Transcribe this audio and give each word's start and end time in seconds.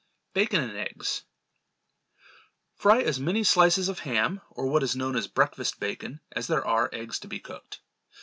Bacon 0.33 0.63
and 0.63 0.75
Eggs. 0.75 1.25
Fry 2.75 3.03
as 3.03 3.19
many 3.19 3.43
slices 3.43 3.87
of 3.87 3.99
ham, 3.99 4.41
or 4.49 4.65
what 4.65 4.81
is 4.81 4.95
known 4.95 5.15
as 5.15 5.27
breakfast 5.27 5.79
bacon, 5.79 6.21
as 6.31 6.47
there 6.47 6.65
are 6.65 6.89
eggs 6.91 7.19
to 7.19 7.27
be 7.27 7.39
cooked. 7.39 7.81